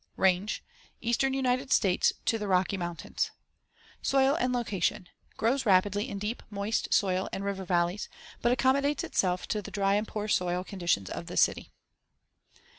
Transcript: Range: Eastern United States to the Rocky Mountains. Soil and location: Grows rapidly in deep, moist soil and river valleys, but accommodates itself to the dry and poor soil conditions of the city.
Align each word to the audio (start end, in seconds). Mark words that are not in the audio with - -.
Range: 0.17 0.63
Eastern 1.01 1.31
United 1.35 1.71
States 1.71 2.11
to 2.25 2.39
the 2.39 2.47
Rocky 2.47 2.75
Mountains. 2.75 3.29
Soil 4.01 4.33
and 4.37 4.51
location: 4.51 5.07
Grows 5.37 5.63
rapidly 5.63 6.09
in 6.09 6.17
deep, 6.17 6.41
moist 6.49 6.91
soil 6.91 7.29
and 7.31 7.43
river 7.45 7.65
valleys, 7.65 8.09
but 8.41 8.51
accommodates 8.51 9.03
itself 9.03 9.47
to 9.49 9.61
the 9.61 9.69
dry 9.69 9.93
and 9.93 10.07
poor 10.07 10.27
soil 10.27 10.63
conditions 10.63 11.11
of 11.11 11.27
the 11.27 11.37
city. 11.37 11.69